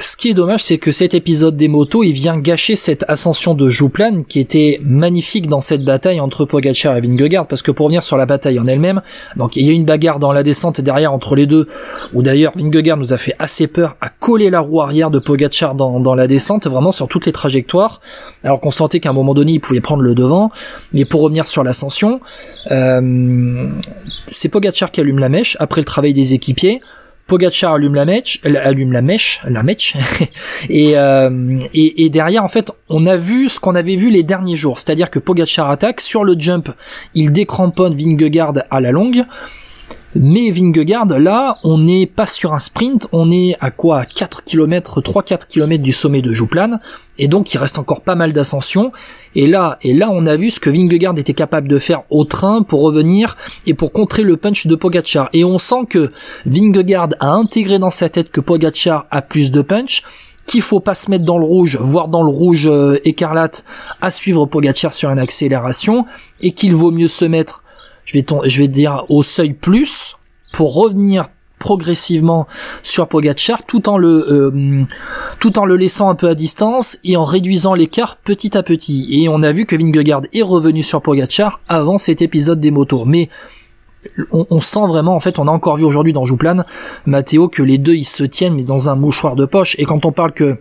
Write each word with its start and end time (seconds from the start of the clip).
ce 0.00 0.16
qui 0.16 0.30
est 0.30 0.34
dommage, 0.34 0.64
c'est 0.64 0.78
que 0.78 0.92
cet 0.92 1.14
épisode 1.14 1.56
des 1.56 1.68
motos, 1.68 2.02
il 2.02 2.12
vient 2.12 2.38
gâcher 2.38 2.74
cette 2.74 3.04
ascension 3.08 3.54
de 3.54 3.68
Jouplan 3.68 4.22
qui 4.26 4.40
était 4.40 4.80
magnifique 4.82 5.46
dans 5.46 5.60
cette 5.60 5.84
bataille 5.84 6.20
entre 6.20 6.46
Pogacar 6.46 6.96
et 6.96 7.00
Vingegaard, 7.00 7.46
parce 7.46 7.62
que 7.62 7.70
pour 7.70 7.86
revenir 7.86 8.02
sur 8.02 8.16
la 8.16 8.26
bataille 8.26 8.58
en 8.58 8.66
elle-même, 8.66 9.02
donc 9.36 9.56
il 9.56 9.66
y 9.66 9.70
a 9.70 9.72
une 9.72 9.84
bagarre 9.84 10.18
dans 10.18 10.32
la 10.32 10.42
descente 10.42 10.80
derrière 10.80 11.12
entre 11.12 11.36
les 11.36 11.46
deux, 11.46 11.66
où 12.14 12.22
d'ailleurs 12.22 12.52
Vingegaard 12.56 12.96
nous 12.96 13.12
a 13.12 13.18
fait 13.18 13.34
assez 13.38 13.66
peur 13.66 13.96
à 14.00 14.08
coller 14.08 14.48
la 14.48 14.60
roue 14.60 14.80
arrière 14.80 15.10
de 15.10 15.18
Pogacar 15.18 15.74
dans, 15.74 16.14
la 16.14 16.26
descente, 16.26 16.66
vraiment 16.66 16.92
sur 16.92 17.06
toutes 17.06 17.26
les 17.26 17.32
trajectoires, 17.32 18.00
alors 18.42 18.60
qu'on 18.60 18.70
sentait 18.70 19.00
qu'à 19.00 19.10
un 19.10 19.14
moment 19.14 19.34
donné 19.34 19.52
il 19.52 19.60
pouvait 19.60 19.80
prendre 19.80 20.02
le 20.02 20.14
devant, 20.14 20.50
mais 20.94 21.04
pour 21.04 21.20
revenir 21.20 21.46
sur 21.46 21.62
l'ascension, 21.62 22.20
euh, 22.70 23.68
c'est 24.26 24.48
Pogacar 24.48 24.90
qui 24.90 25.00
allume 25.00 25.18
la 25.18 25.28
mèche 25.28 25.56
après 25.60 25.82
le 25.82 25.86
travail 25.86 26.14
des 26.14 26.32
équipiers. 26.32 26.80
Pogacar 27.30 27.74
allume 27.74 27.94
la 27.94 28.04
mèche, 28.04 28.40
allume 28.44 28.90
la 28.90 29.02
mèche, 29.02 29.40
la 29.44 29.62
mèche, 29.62 29.94
et, 30.68 30.98
euh, 30.98 31.56
et, 31.72 32.04
et 32.04 32.10
derrière 32.10 32.42
en 32.42 32.48
fait 32.48 32.72
on 32.88 33.06
a 33.06 33.14
vu 33.14 33.48
ce 33.48 33.60
qu'on 33.60 33.76
avait 33.76 33.94
vu 33.94 34.10
les 34.10 34.24
derniers 34.24 34.56
jours, 34.56 34.80
c'est-à-dire 34.80 35.10
que 35.10 35.20
Pogacar 35.20 35.70
attaque 35.70 36.00
sur 36.00 36.24
le 36.24 36.34
jump, 36.36 36.70
il 37.14 37.30
décramponne 37.30 37.94
Vingegaard 37.94 38.54
à 38.68 38.80
la 38.80 38.90
longue, 38.90 39.22
mais 40.14 40.50
Vingegaard, 40.50 41.06
là, 41.06 41.58
on 41.62 41.78
n'est 41.78 42.06
pas 42.06 42.26
sur 42.26 42.52
un 42.52 42.58
sprint, 42.58 43.06
on 43.12 43.30
est 43.30 43.56
à 43.60 43.70
quoi 43.70 44.04
4 44.04 44.42
km, 44.42 45.00
3-4 45.00 45.46
km 45.46 45.82
du 45.82 45.92
sommet 45.92 46.20
de 46.20 46.32
Jouplan, 46.32 46.80
et 47.18 47.28
donc 47.28 47.54
il 47.54 47.58
reste 47.58 47.78
encore 47.78 48.00
pas 48.00 48.16
mal 48.16 48.32
d'ascension. 48.32 48.90
Et 49.36 49.46
là, 49.46 49.78
et 49.82 49.94
là, 49.94 50.08
on 50.10 50.26
a 50.26 50.34
vu 50.34 50.50
ce 50.50 50.58
que 50.58 50.68
Vingegaard 50.68 51.16
était 51.16 51.34
capable 51.34 51.68
de 51.68 51.78
faire 51.78 52.02
au 52.10 52.24
train 52.24 52.62
pour 52.62 52.82
revenir 52.82 53.36
et 53.66 53.74
pour 53.74 53.92
contrer 53.92 54.22
le 54.22 54.36
punch 54.36 54.66
de 54.66 54.74
Pogacar. 54.74 55.28
Et 55.32 55.44
on 55.44 55.58
sent 55.58 55.86
que 55.88 56.10
Vingegaard 56.44 57.10
a 57.20 57.30
intégré 57.30 57.78
dans 57.78 57.90
sa 57.90 58.08
tête 58.08 58.32
que 58.32 58.40
Pogacar 58.40 59.06
a 59.12 59.22
plus 59.22 59.52
de 59.52 59.62
punch, 59.62 60.02
qu'il 60.46 60.62
faut 60.62 60.80
pas 60.80 60.94
se 60.96 61.08
mettre 61.08 61.24
dans 61.24 61.38
le 61.38 61.44
rouge, 61.44 61.78
voire 61.80 62.08
dans 62.08 62.24
le 62.24 62.30
rouge 62.30 62.66
euh, 62.66 62.98
écarlate, 63.04 63.64
à 64.00 64.10
suivre 64.10 64.46
Pogacar 64.46 64.92
sur 64.92 65.10
une 65.10 65.20
accélération, 65.20 66.04
et 66.40 66.50
qu'il 66.50 66.74
vaut 66.74 66.90
mieux 66.90 67.06
se 67.06 67.24
mettre 67.24 67.62
je 68.10 68.18
vais, 68.18 68.26
je 68.44 68.58
vais 68.60 68.68
dire 68.68 69.04
au 69.08 69.22
seuil 69.22 69.52
plus 69.52 70.16
pour 70.52 70.74
revenir 70.74 71.26
progressivement 71.60 72.46
sur 72.82 73.06
Pogacar 73.06 73.64
tout 73.64 73.88
en 73.88 73.98
le 73.98 74.26
euh, 74.32 74.84
tout 75.38 75.58
en 75.58 75.64
le 75.64 75.76
laissant 75.76 76.08
un 76.08 76.14
peu 76.14 76.28
à 76.28 76.34
distance 76.34 76.98
et 77.04 77.16
en 77.16 77.24
réduisant 77.24 77.74
l'écart 77.74 78.16
petit 78.16 78.56
à 78.56 78.62
petit. 78.62 79.22
Et 79.22 79.28
on 79.28 79.42
a 79.42 79.52
vu 79.52 79.66
que 79.66 79.76
Vingegaard 79.76 80.22
est 80.32 80.42
revenu 80.42 80.82
sur 80.82 81.02
Pogacar 81.02 81.60
avant 81.68 81.98
cet 81.98 82.22
épisode 82.22 82.60
des 82.60 82.70
motos. 82.70 83.04
Mais 83.04 83.28
on, 84.32 84.60
sent 84.62 84.86
vraiment 84.88 85.14
en 85.14 85.20
fait 85.20 85.38
on 85.38 85.46
a 85.46 85.50
encore 85.50 85.76
vu 85.76 85.84
aujourd'hui 85.84 86.14
dans 86.14 86.24
Jouplan 86.24 86.64
Matteo 87.04 87.48
que 87.48 87.62
les 87.62 87.76
deux 87.76 87.94
ils 87.94 88.04
se 88.04 88.24
tiennent 88.24 88.54
mais 88.54 88.64
dans 88.64 88.88
un 88.88 88.96
mouchoir 88.96 89.36
de 89.36 89.44
poche. 89.44 89.76
Et 89.78 89.84
quand 89.84 90.06
on 90.06 90.12
parle 90.12 90.32
que 90.32 90.56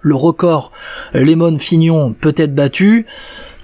le 0.00 0.14
record 0.16 0.72
Lemon 1.14 1.58
Fignon 1.58 2.12
peut 2.12 2.34
être 2.36 2.54
battu 2.54 3.06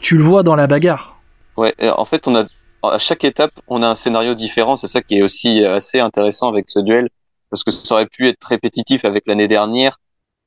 tu 0.01 0.17
le 0.17 0.23
vois 0.23 0.45
dans 0.45 0.55
la 0.55 0.69
bagarre. 0.69 1.21
Ouais 1.57 1.75
en 1.97 2.05
fait 2.05 2.29
on 2.29 2.37
a 2.37 2.45
à 2.83 2.99
chaque 2.99 3.25
étape, 3.25 3.53
on 3.69 3.83
a 3.83 3.89
un 3.89 3.95
scénario 3.95 4.35
différent. 4.35 4.77
C'est 4.77 4.87
ça 4.89 5.03
qui 5.03 5.19
est 5.19 5.23
aussi 5.23 5.65
assez 5.65 6.01
intéressant 6.01 6.49
avec 6.49 6.69
ce 6.69 6.81
duel, 6.81 7.09
parce 7.51 7.65
que 7.65 7.71
ça 7.71 7.95
aurait 7.95 8.07
pu 8.07 8.29
être 8.29 8.45
répétitif 8.45 9.05
avec 9.05 9.27
l'année 9.27 9.49
dernière, 9.49 9.99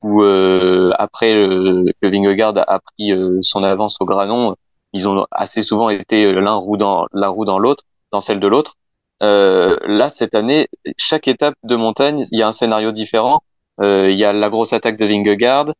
où 0.02 0.22
euh, 0.22 0.90
après 0.98 1.34
euh, 1.34 1.84
que 2.02 2.08
Vingegaard 2.08 2.54
a 2.66 2.80
pris 2.80 3.12
euh, 3.12 3.38
son 3.42 3.62
avance 3.64 3.96
au 4.00 4.04
Granon, 4.04 4.56
ils 4.92 5.08
ont 5.08 5.26
assez 5.30 5.62
souvent 5.62 5.90
été 5.90 6.32
l'un 6.32 6.54
roue 6.54 6.76
dans 6.76 7.06
la 7.12 7.28
roue 7.28 7.44
dans 7.44 7.58
l'autre, 7.58 7.84
dans 8.12 8.20
celle 8.20 8.40
de 8.40 8.48
l'autre. 8.48 8.74
là, 9.20 10.10
cette 10.10 10.34
année, 10.34 10.68
chaque 10.98 11.28
étape 11.28 11.54
de 11.64 11.76
montagne, 11.76 12.24
il 12.30 12.38
y 12.38 12.42
a 12.42 12.48
un 12.48 12.52
scénario 12.52 12.92
différent. 12.92 13.42
il 13.82 14.12
y 14.12 14.24
a 14.24 14.32
la 14.32 14.50
grosse 14.50 14.72
attaque 14.72 14.96
de 14.96 15.06
Vingegaard 15.06 15.72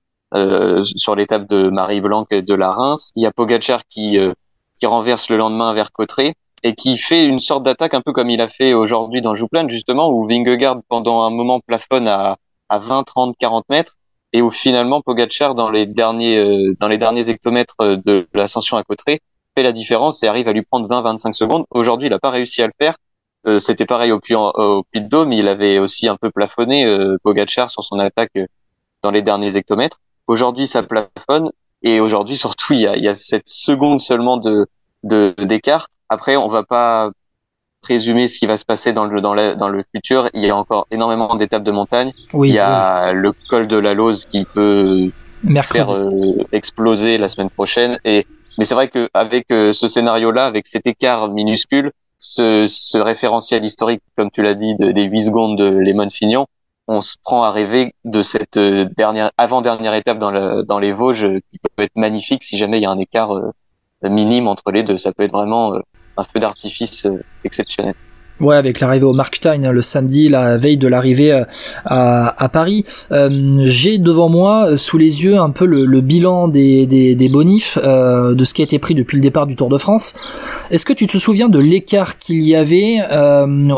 sur 0.85 1.15
l'étape 1.17 1.49
de 1.49 1.69
Marie 1.69 2.01
Blanc 2.01 2.27
et 2.31 2.43
de 2.43 2.55
la 2.55 2.73
Reims. 2.73 3.13
Il 3.17 3.23
y 3.23 3.27
a 3.27 3.33
Pogacar 3.33 3.83
qui 3.89 4.19
qui 4.79 4.87
renverse 4.87 5.29
le 5.29 5.37
lendemain 5.37 5.73
vers 5.75 5.93
Cotteret 5.93 6.35
et 6.65 6.75
qui 6.75 6.99
fait 6.99 7.27
une 7.27 7.41
sorte 7.41 7.65
d'attaque 7.65 7.95
un 7.95 8.01
peu 8.03 8.13
comme 8.13 8.31
il 8.31 8.41
a 8.41 8.49
fait 8.49 8.75
aujourd'hui 8.75 9.23
dans 9.23 9.37
Jouplan 9.37 9.69
justement 9.69 10.11
où 10.11 10.27
Vingegaard 10.27 10.79
pendant 10.89 11.23
un 11.23 11.31
moment 11.31 11.61
plafonne 11.61 12.09
à, 12.09 12.37
à 12.71 12.79
20, 12.81 13.05
30, 13.05 13.37
40 13.39 13.67
mètres 13.71 13.95
et 14.33 14.43
où 14.43 14.51
finalement 14.51 15.03
Pogacar 15.03 15.55
dans 15.55 15.71
les 15.71 15.87
derniers 15.87 16.39
euh, 16.39 16.75
dans 16.81 16.89
les 16.89 16.99
derniers 16.99 17.29
hectomètres 17.31 17.77
de 17.81 18.27
l'ascension 18.35 18.77
à 18.77 18.83
Cotteret 18.83 19.21
fait 19.57 19.63
la 19.63 19.73
différence 19.73 20.23
et 20.23 20.27
arrive 20.29 20.49
à 20.49 20.53
lui 20.53 20.63
prendre 20.63 20.89
20, 20.89 21.03
25 21.03 21.35
secondes. 21.35 21.65
Aujourd'hui, 21.71 22.09
il 22.09 22.11
n'a 22.11 22.19
pas 22.19 22.31
réussi 22.31 22.63
à 22.63 22.67
le 22.67 22.73
faire. 22.81 22.97
Euh, 23.47 23.59
C'était 23.61 23.87
pareil 23.87 24.11
au 24.13 24.19
puits, 24.21 24.35
au 24.35 24.83
puits 24.91 25.03
de 25.03 25.09
Dôme, 25.09 25.33
il 25.33 25.49
avait 25.49 25.79
aussi 25.79 26.09
un 26.09 26.17
peu 26.17 26.31
plafonné 26.31 26.87
euh, 26.87 27.17
Pogacar 27.23 27.71
sur 27.71 27.85
son 27.85 27.99
attaque 28.01 28.31
euh, 28.37 28.47
dans 29.03 29.11
les 29.13 29.23
derniers 29.23 29.57
hectomètres. 29.57 30.01
Aujourd'hui, 30.27 30.67
ça 30.67 30.83
plafonne 30.83 31.51
et 31.83 32.01
aujourd'hui 32.01 32.37
surtout 32.45 32.73
il 32.73 32.81
y 32.81 32.87
a, 32.87 32.97
il 32.97 33.05
y 33.05 33.09
a 33.09 33.15
cette 33.17 33.49
seconde 33.49 34.01
seulement 34.01 34.39
de 34.39 34.67
d'écart 35.05 35.89
après, 36.09 36.37
on 36.37 36.49
va 36.49 36.63
pas 36.63 37.11
présumer 37.85 38.27
ce 38.27 38.39
qui 38.39 38.47
va 38.47 38.57
se 38.57 38.65
passer 38.65 38.93
dans 38.93 39.05
le 39.05 39.21
dans 39.21 39.35
le, 39.35 39.55
dans 39.55 39.69
le 39.69 39.85
futur. 39.95 40.29
Il 40.35 40.43
y 40.43 40.51
a 40.51 40.57
encore 40.57 40.87
énormément 40.91 41.37
d'étapes 41.37 41.63
de 41.63 41.71
montagne. 41.71 42.13
Oui, 42.33 42.49
il 42.49 42.55
y 42.55 42.59
a 42.59 43.13
le 43.13 43.33
col 43.49 43.69
de 43.69 43.77
la 43.77 43.95
Lose 43.95 44.25
qui 44.25 44.45
peut 44.45 45.11
faire 45.63 45.93
euh, 45.93 46.11
exploser 46.53 47.19
la 47.19 47.29
semaine 47.29 47.51
prochaine. 47.51 47.99
Et 48.05 48.27
mais 48.59 48.65
c'est 48.65 48.75
vrai 48.75 48.89
que 48.89 49.09
avec 49.15 49.47
euh, 49.51 49.73
ce 49.73 49.87
scénario-là, 49.87 50.47
avec 50.47 50.67
cet 50.67 50.87
écart 50.87 51.31
minuscule, 51.31 51.93
ce, 52.19 52.67
ce 52.67 52.99
référentiel 52.99 53.65
historique, 53.65 54.01
comme 54.17 54.31
tu 54.31 54.43
l'as 54.43 54.55
dit, 54.55 54.75
de, 54.77 54.91
des 54.91 55.03
8 55.03 55.27
secondes 55.27 55.59
de 55.59 55.67
Lemon 55.67 56.09
Fignon, 56.09 56.47
on 56.87 57.03
se 57.03 57.17
prend 57.23 57.43
à 57.43 57.51
rêver 57.51 57.95
de 58.05 58.23
cette 58.23 58.57
euh, 58.57 58.87
dernière 58.97 59.31
avant-dernière 59.37 59.95
étape 59.95 60.19
dans, 60.19 60.31
le, 60.31 60.63
dans 60.63 60.79
les 60.79 60.93
Vosges 60.93 61.29
qui 61.51 61.59
peut 61.59 61.83
être 61.83 61.97
magnifique 61.97 62.43
si 62.43 62.57
jamais 62.57 62.79
il 62.79 62.83
y 62.83 62.87
a 62.87 62.91
un 62.91 62.99
écart 62.99 63.33
minime 64.03 64.49
entre 64.49 64.71
les 64.71 64.83
deux. 64.83 64.99
Ça 64.99 65.13
peut 65.13 65.25
être 65.25 65.33
vraiment 65.33 65.79
un 66.17 66.25
feu 66.25 66.41
d'artifice 66.41 67.07
euh, 67.07 67.23
exceptionnel. 67.45 67.95
Ouais, 68.41 68.57
avec 68.57 68.81
l'arrivée 68.81 69.05
au 69.05 69.13
Markstein 69.13 69.71
le 69.71 69.81
samedi, 69.81 70.29
la 70.29 70.57
veille 70.57 70.77
de 70.77 70.89
l'arrivée 70.89 71.31
euh, 71.31 71.45
à, 71.85 72.43
à, 72.43 72.49
Paris, 72.49 72.85
euh, 73.13 73.63
j'ai 73.65 73.99
devant 73.99 74.29
moi 74.29 74.77
sous 74.77 74.99
les 74.99 75.23
yeux 75.23 75.39
un 75.39 75.51
peu 75.51 75.67
le, 75.67 76.01
bilan 76.01 76.49
des, 76.49 76.85
des, 76.87 77.15
des 77.15 77.29
bonifs 77.29 77.79
de 77.79 78.45
ce 78.45 78.53
qui 78.53 78.63
a 78.63 78.65
été 78.65 78.81
pris 78.81 78.97
depuis 78.97 79.19
le 79.19 79.23
départ 79.23 79.47
du 79.47 79.55
Tour 79.55 79.69
de 79.69 79.79
France. 79.79 80.15
Est-ce 80.73 80.85
que 80.85 80.93
tu 80.93 81.07
te 81.07 81.17
souviens 81.17 81.49
de 81.49 81.61
l'écart 81.61 82.19
qu'il 82.19 82.43
y 82.43 82.57
avait 82.57 82.99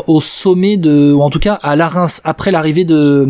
au 0.07 0.21
sommet 0.21 0.77
de, 0.77 1.13
ou 1.13 1.21
en 1.21 1.29
tout 1.29 1.39
cas 1.39 1.53
à 1.61 1.75
la 1.75 1.87
Reims 1.87 2.21
après 2.23 2.49
l'arrivée 2.49 2.83
de, 2.83 3.27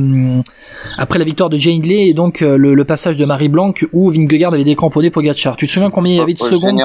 après 0.97 1.19
la 1.19 1.25
victoire 1.25 1.50
de 1.50 1.57
Jane 1.57 1.81
Lee 1.81 2.07
et 2.07 2.13
donc 2.13 2.39
le, 2.39 2.84
passage 2.85 3.18
de 3.18 3.25
Marie 3.25 3.50
Blanc 3.50 3.74
où 3.91 4.09
Vingegaard 4.09 4.53
avait 4.53 4.63
décramponné 4.63 5.09
Pogacar? 5.09 5.57
Tu 5.57 5.68
te 5.68 5.72
souviens 5.74 5.89
combien 5.89 6.13
il 6.13 6.18
y 6.18 6.22
avait 6.22 6.34
de 6.34 6.39
secondes 6.39 6.79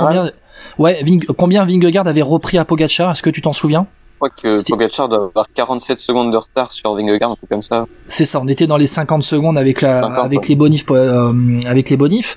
Ouais, 0.79 1.03
combien 1.37 1.65
Vingegaard 1.65 2.07
avait 2.07 2.23
repris 2.23 2.59
à 2.59 2.65
Pogacar 2.65 3.11
Est-ce 3.11 3.23
que 3.23 3.31
tu 3.31 3.43
t'en 3.43 3.53
souviens? 3.53 3.87
Je 4.13 4.29
crois 4.29 4.31
que 4.31 4.71
Pogacar 4.71 5.09
doit 5.09 5.25
avoir 5.25 5.47
47 5.53 5.99
secondes 5.99 6.31
de 6.31 6.37
retard 6.37 6.73
sur 6.73 6.95
Vingegaard, 6.95 7.33
un 7.33 7.35
truc 7.35 7.51
comme 7.51 7.63
ça. 7.63 7.87
C'est 8.07 8.25
ça, 8.25 8.41
on 8.41 8.47
était 8.47 8.69
dans 8.69 8.77
les 8.77 8.87
50 8.87 9.25
secondes 9.25 9.59
avec 9.59 9.81
la, 9.81 9.99
avec 9.99 10.49
les 10.49 10.55
bonifs, 10.55 10.85
euh, 10.91 11.61
avec 11.67 11.91
les 11.91 11.97
bonifs. 11.97 12.37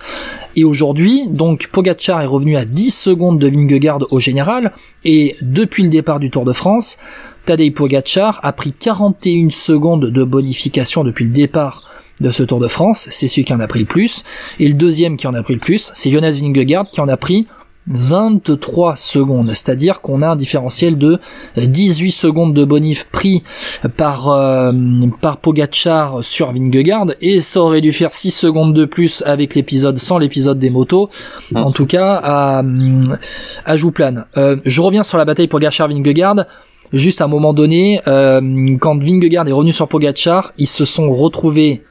Et 0.55 0.63
aujourd'hui, 0.63 1.29
donc, 1.29 1.67
Pogacar 1.71 2.21
est 2.21 2.25
revenu 2.25 2.57
à 2.57 2.65
10 2.65 2.89
secondes 2.89 3.37
de 3.37 3.47
Vingegaard 3.47 3.99
au 4.09 4.19
général. 4.19 4.71
Et 5.03 5.35
depuis 5.41 5.83
le 5.83 5.89
départ 5.89 6.19
du 6.19 6.31
Tour 6.31 6.43
de 6.43 6.53
France, 6.53 6.97
Tadej 7.45 7.71
Pogacar 7.71 8.39
a 8.41 8.51
pris 8.51 8.71
41 8.71 9.51
secondes 9.51 10.05
de 10.05 10.23
bonification 10.23 11.03
depuis 11.03 11.25
le 11.25 11.31
départ 11.31 11.83
de 12.21 12.31
ce 12.31 12.41
Tour 12.43 12.59
de 12.59 12.67
France. 12.67 13.07
C'est 13.11 13.27
celui 13.27 13.45
qui 13.45 13.53
en 13.53 13.59
a 13.59 13.67
pris 13.67 13.81
le 13.81 13.85
plus. 13.85 14.23
Et 14.59 14.67
le 14.67 14.73
deuxième 14.73 15.17
qui 15.17 15.27
en 15.27 15.33
a 15.33 15.43
pris 15.43 15.53
le 15.53 15.59
plus, 15.59 15.91
c'est 15.93 16.09
Jonas 16.09 16.39
Vingegaard 16.41 16.89
qui 16.89 17.01
en 17.01 17.07
a 17.07 17.17
pris 17.17 17.47
23 17.87 18.95
secondes, 18.95 19.49
c'est-à-dire 19.49 20.01
qu'on 20.01 20.21
a 20.21 20.29
un 20.29 20.35
différentiel 20.35 20.97
de 20.97 21.19
18 21.57 22.11
secondes 22.11 22.53
de 22.53 22.65
bonif 22.65 23.07
pris 23.11 23.43
par 23.95 24.29
euh, 24.29 24.71
par 25.21 25.37
Pogachar 25.37 26.23
sur 26.23 26.51
Vingegaard 26.51 27.07
et 27.21 27.39
ça 27.39 27.61
aurait 27.61 27.81
dû 27.81 27.93
faire 27.93 28.13
6 28.13 28.31
secondes 28.31 28.73
de 28.73 28.85
plus 28.85 29.21
avec 29.25 29.53
l'épisode 29.53 29.97
sans 29.97 30.17
l'épisode 30.17 30.57
des 30.57 30.71
motos, 30.71 31.09
ah. 31.53 31.63
en 31.63 31.71
tout 31.71 31.85
cas 31.85 32.19
à 32.23 32.63
à 33.65 33.77
Jouplan. 33.77 34.23
Euh, 34.37 34.57
je 34.65 34.81
reviens 34.81 35.03
sur 35.03 35.17
la 35.17 35.25
bataille 35.25 35.47
Pogachar 35.47 35.87
Vingegaard. 35.87 36.45
Juste 36.93 37.19
à 37.19 37.25
un 37.25 37.27
moment 37.27 37.53
donné, 37.53 37.99
euh, 38.07 38.77
quand 38.79 39.01
Vingegaard 39.01 39.47
est 39.47 39.51
revenu 39.51 39.73
sur 39.73 39.87
Pogachar, 39.87 40.53
ils 40.57 40.67
se 40.67 40.85
sont 40.85 41.09
retrouvés 41.09 41.83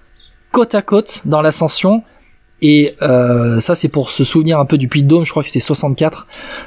côte 0.53 0.75
à 0.75 0.83
côte 0.83 1.23
dans 1.25 1.41
l'ascension 1.43 2.03
et 2.63 2.95
euh, 3.03 3.61
ça, 3.61 3.75
c'est 3.75 3.89
pour 3.89 4.11
se 4.11 4.25
souvenir 4.25 4.59
un 4.59 4.65
peu 4.65 4.79
du 4.79 4.89
Puy 4.89 5.03
de 5.03 5.09
Dôme. 5.09 5.25
Je 5.25 5.31
crois 5.31 5.43
que 5.43 5.49
c'était 5.49 5.61
64 5.61 6.27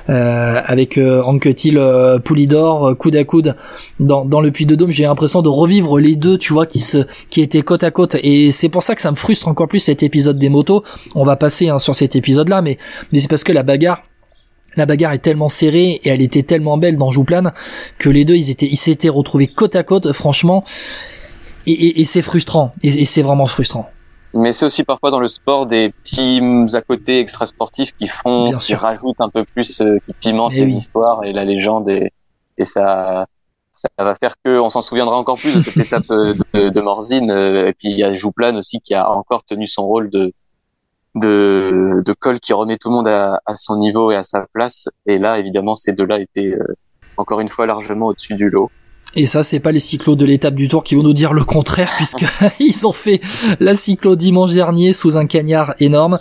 euh, 0.10 0.62
avec 0.64 0.98
euh, 0.98 1.24
Anquetil 1.24 1.78
euh, 1.78 2.20
Poulidor 2.20 2.90
euh, 2.90 2.94
coude 2.94 3.16
à 3.16 3.24
coude 3.24 3.56
dans, 4.00 4.26
dans 4.26 4.42
le 4.42 4.52
Puy 4.52 4.66
de 4.66 4.76
Dôme. 4.76 4.92
J'ai 4.92 5.04
l'impression 5.04 5.42
de 5.42 5.50
revivre 5.50 6.00
les 6.00 6.16
deux, 6.16 6.38
tu 6.38 6.54
vois, 6.54 6.66
qui 6.66 6.80
se 6.80 7.06
qui 7.30 7.42
étaient 7.42 7.62
côte 7.62 7.84
à 7.84 7.92
côte. 7.92 8.16
Et 8.22 8.52
c'est 8.52 8.70
pour 8.70 8.84
ça 8.84 8.96
que 8.96 9.02
ça 9.02 9.12
me 9.12 9.16
frustre 9.16 9.48
encore 9.48 9.68
plus 9.68 9.80
cet 9.80 10.04
épisode 10.04 10.38
des 10.38 10.50
motos. 10.50 10.84
On 11.16 11.24
va 11.24 11.36
passer 11.36 11.70
hein, 11.70 11.80
sur 11.80 11.96
cet 11.96 12.16
épisode-là, 12.16 12.62
mais, 12.62 12.78
mais 13.12 13.20
c'est 13.20 13.30
parce 13.30 13.44
que 13.44 13.54
la 13.54 13.64
bagarre 13.64 14.04
la 14.76 14.86
bagarre 14.86 15.14
est 15.14 15.20
tellement 15.20 15.50
serrée 15.50 16.00
et 16.04 16.10
elle 16.10 16.22
était 16.22 16.44
tellement 16.44 16.78
belle 16.78 16.98
dans 16.98 17.10
Jouplan 17.10 17.52
que 17.98 18.10
les 18.10 18.26
deux 18.26 18.36
ils 18.36 18.52
étaient 18.52 18.68
ils 18.68 18.78
s'étaient 18.78 19.10
retrouvés 19.10 19.48
côte 19.48 19.76
à 19.76 19.82
côte 19.82 20.12
franchement 20.12 20.64
et, 21.66 22.02
et, 22.02 22.06
c'est 22.06 22.22
frustrant, 22.22 22.74
et, 22.82 23.06
c'est 23.06 23.22
vraiment 23.22 23.46
frustrant. 23.46 23.90
Mais 24.38 24.52
c'est 24.52 24.66
aussi 24.66 24.84
parfois 24.84 25.10
dans 25.10 25.20
le 25.20 25.28
sport 25.28 25.66
des 25.66 25.94
teams 26.04 26.68
à 26.74 26.82
côté 26.82 27.20
extrasportifs 27.20 27.96
qui 27.98 28.08
font, 28.08 28.56
qui 28.60 28.76
rajoutent 28.76 29.20
un 29.20 29.30
peu 29.30 29.44
plus, 29.44 29.82
euh, 29.82 29.98
qui 30.06 30.14
pimentent 30.14 30.54
les 30.54 30.72
histoires 30.72 31.24
et 31.24 31.34
la 31.34 31.44
légende 31.44 31.90
et, 31.90 32.12
et 32.60 32.64
ça, 32.64 33.26
ça 33.72 33.90
va 33.98 34.14
faire 34.14 34.36
que 34.44 34.60
on 34.60 34.70
s'en 34.70 34.84
souviendra 34.84 35.18
encore 35.18 35.40
plus 35.40 35.56
de 35.56 35.60
cette 35.60 35.78
étape 35.88 36.10
euh, 36.12 36.36
de, 36.54 36.70
de 36.70 36.82
Morzine. 36.82 37.32
Euh, 37.32 37.70
et 37.70 37.74
puis 37.74 37.90
il 37.90 37.98
y 37.98 38.04
a 38.04 38.14
Jouplan 38.14 38.56
aussi 38.58 38.80
qui 38.80 38.94
a 38.94 39.10
encore 39.12 39.44
tenu 39.44 39.66
son 39.66 39.88
rôle 39.88 40.12
de 40.12 40.32
de, 41.16 42.04
de 42.06 42.14
col 42.14 42.40
qui 42.40 42.54
remet 42.54 42.78
tout 42.78 42.90
le 42.90 42.96
monde 42.96 43.08
à, 43.08 43.42
à, 43.48 43.56
son 43.56 43.80
niveau 43.80 44.12
et 44.12 44.16
à 44.16 44.22
sa 44.22 44.46
place. 44.54 44.88
Et 45.08 45.18
là, 45.18 45.40
évidemment, 45.40 45.74
ces 45.74 45.94
deux-là 45.94 46.20
étaient 46.20 46.56
encore 47.18 47.40
une 47.40 47.48
fois 47.48 47.66
largement 47.66 48.08
au-dessus 48.08 48.36
du 48.36 48.52
lot. 48.52 48.70
Et 49.20 49.26
ça, 49.26 49.42
c'est 49.42 49.60
pas 49.60 49.72
les 49.72 49.80
cyclos 49.80 50.16
de 50.16 50.26
l'étape 50.26 50.54
du 50.54 50.68
Tour 50.68 50.84
qui 50.84 50.94
vont 50.94 51.02
nous 51.02 51.12
dire 51.12 51.34
le 51.34 51.44
contraire, 51.44 51.92
puisque 51.98 52.24
ils 52.60 52.86
ont 52.86 52.92
fait 52.92 53.20
la 53.60 53.76
cyclo 53.76 54.16
dimanche 54.16 54.54
dernier 54.54 54.94
sous 54.94 55.18
un 55.18 55.26
cagnard 55.26 55.74
énorme. 55.80 56.16